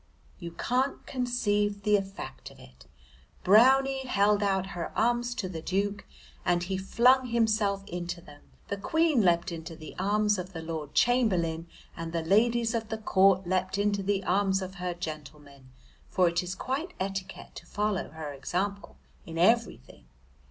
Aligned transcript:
You 0.39 0.53
can't 0.53 1.05
conceive 1.05 1.83
the 1.83 1.95
effect 1.95 2.49
of 2.49 2.57
it. 2.57 2.87
Brownie 3.43 4.07
held 4.07 4.41
out 4.41 4.65
her 4.73 4.91
arms 4.97 5.35
to 5.35 5.47
the 5.47 5.61
Duke 5.61 6.05
and 6.43 6.63
he 6.63 6.75
flung 6.75 7.27
himself 7.27 7.85
into 7.85 8.19
them, 8.19 8.41
the 8.69 8.77
Queen 8.77 9.21
leapt 9.21 9.51
into 9.51 9.75
the 9.75 9.93
arms 9.99 10.39
of 10.39 10.53
the 10.53 10.61
Lord 10.63 10.95
Chamberlain, 10.95 11.67
and 11.95 12.13
the 12.13 12.23
ladies 12.23 12.73
of 12.73 12.89
the 12.89 12.97
court 12.97 13.45
leapt 13.45 13.77
into 13.77 14.01
the 14.01 14.23
arms 14.23 14.63
of 14.63 14.73
her 14.81 14.95
gentlemen, 14.95 15.69
for 16.09 16.27
it 16.27 16.41
is 16.41 16.57
etiquette 16.99 17.53
to 17.53 17.67
follow 17.67 18.09
her 18.09 18.33
example 18.33 18.97
in 19.27 19.37
everything. 19.37 20.05